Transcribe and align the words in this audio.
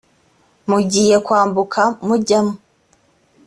mugiye 0.69 1.15
kwambuka 1.25 1.81
mujyamo 2.07 2.53